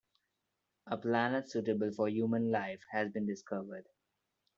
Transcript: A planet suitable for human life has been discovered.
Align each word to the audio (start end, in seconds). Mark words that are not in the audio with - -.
A 0.87 0.97
planet 0.97 1.47
suitable 1.51 1.91
for 1.91 2.09
human 2.09 2.49
life 2.49 2.83
has 2.89 3.11
been 3.11 3.27
discovered. 3.27 3.85